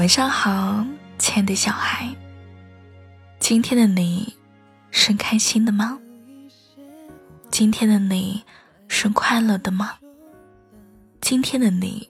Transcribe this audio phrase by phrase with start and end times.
[0.00, 0.82] 晚上好，
[1.18, 2.08] 亲爱的小孩。
[3.38, 4.34] 今天的你
[4.90, 5.98] 是开心的吗？
[7.50, 8.42] 今天的你
[8.88, 9.98] 是快乐的吗？
[11.20, 12.08] 今天的你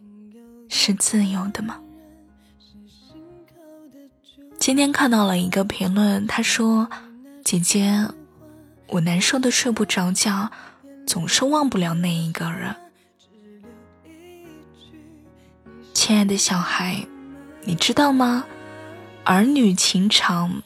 [0.68, 1.80] 是自由的吗？
[4.60, 6.88] 今天看到了一个评论，他说
[7.44, 8.06] ：“姐姐，
[8.86, 10.48] 我难受的睡不着觉，
[11.08, 12.72] 总是忘不了那一个人。”
[15.92, 17.04] 亲爱的小孩，
[17.64, 18.44] 你知道吗？
[19.24, 20.62] 儿女情长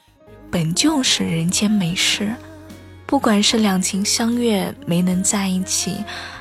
[0.51, 2.35] 本就是人间美事，
[3.05, 5.97] 不管是两情相悦没能在一起，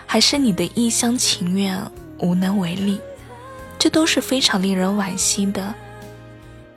[0.06, 1.80] 还是你的一厢情愿
[2.20, 3.00] 无能为力，
[3.80, 5.74] 这都是非常令人惋惜的。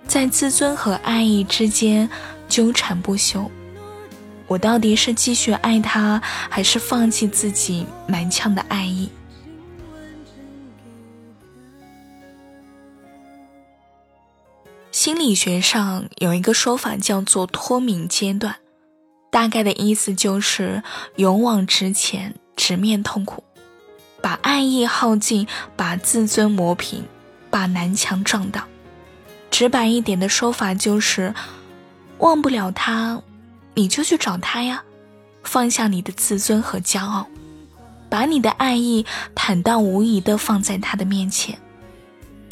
[0.07, 2.09] 在自尊和爱意之间
[2.49, 3.51] 纠缠不休，
[4.47, 9.11] 我到底是继续爱他，还是放弃自己满腔的爱意？
[15.07, 18.57] 心理学上有一个说法叫做脱敏阶段，
[19.31, 20.83] 大概的意思就是
[21.15, 23.45] 勇往直前，直面痛苦，
[24.21, 25.47] 把爱意耗尽，
[25.77, 27.05] 把自尊磨平，
[27.51, 28.65] 把南墙撞倒。
[29.49, 31.33] 直白一点的说法就是，
[32.19, 33.23] 忘不了他，
[33.75, 34.83] 你就去找他呀，
[35.45, 37.29] 放下你的自尊和骄傲，
[38.11, 41.57] 把你的爱意坦荡无疑的放在他的面前，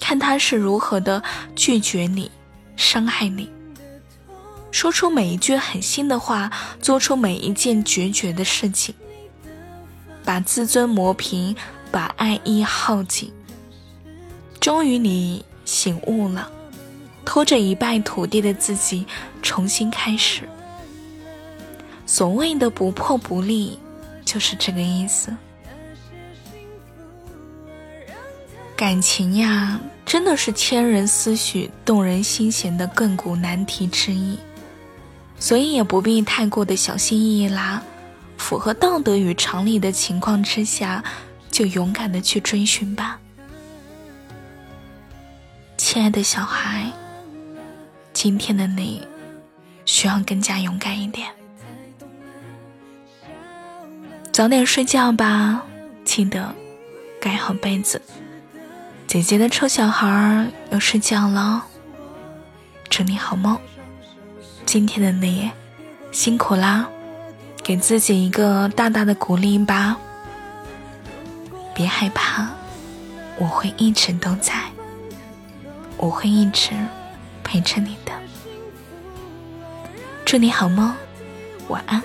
[0.01, 1.21] 看他是如何的
[1.57, 2.31] 拒绝你，
[2.77, 3.50] 伤害你，
[4.70, 8.94] 说出每一句狠心的话，做出每一件决绝的事情，
[10.25, 11.55] 把自尊磨平，
[11.91, 13.33] 把爱意耗尽，
[14.61, 16.50] 终于你醒悟了。
[17.25, 19.06] 拖着一败涂地的自己
[19.41, 20.42] 重新开始。
[22.05, 23.78] 所谓的不破不立，
[24.27, 25.34] 就是这个意思。
[28.85, 34.39] 感情呀，真的是牵人思绪、动人心弦的亘古难题之一，
[35.39, 37.83] 所以也不必太过的小心翼翼啦。
[38.36, 41.03] 符合道德与常理的情况之下，
[41.51, 43.19] 就勇敢的去追寻吧，
[45.79, 46.92] 亲爱的小孩。
[48.13, 49.01] 今天的你，
[49.87, 51.31] 需要更加勇敢一点。
[54.31, 55.64] 早点睡觉吧，
[56.05, 56.55] 记得
[57.19, 57.98] 盖好被子。
[59.07, 61.65] 姐姐的臭小孩要睡觉了，
[62.89, 63.59] 祝你好梦。
[64.67, 65.51] 今天的你
[66.11, 66.89] 辛苦啦，
[67.63, 69.97] 给自己一个大大的鼓励吧。
[71.75, 72.48] 别害怕，
[73.39, 74.55] 我会一直都在，
[75.97, 76.70] 我会一直。
[77.47, 78.13] 陪着你的，
[80.25, 80.93] 祝你好梦，
[81.69, 82.03] 晚安。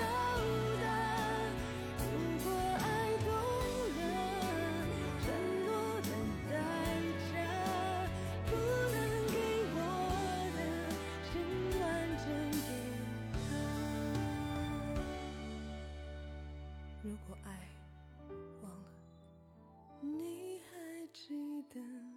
[21.72, 22.09] 等。